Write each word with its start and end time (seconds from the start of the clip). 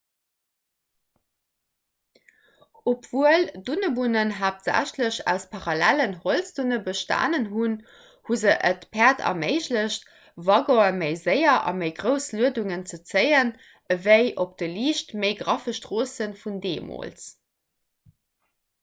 obwuel 2.91 3.43
dunnebunnen 3.65 4.31
haaptsächlech 4.37 5.19
aus 5.33 5.43
parallellen 5.51 6.15
holzdunne 6.23 6.79
bestanen 6.87 7.45
hunn 7.51 7.75
hu 8.29 8.37
se 8.43 8.55
et 8.69 8.87
päerd 8.97 9.21
erméiglecht 9.33 10.09
waggone 10.49 10.99
méi 11.03 11.13
séier 11.25 11.55
a 11.57 11.73
méi 11.83 11.91
grouss 12.01 12.31
luedungen 12.39 12.85
ze 12.93 12.99
zéien 13.13 13.51
ewéi 13.97 14.25
op 14.47 14.55
de 14.63 14.71
liicht 14.77 15.13
méi 15.25 15.33
graffe 15.43 15.75
stroosse 15.81 16.29
vun 16.41 16.57
deemools 16.67 17.29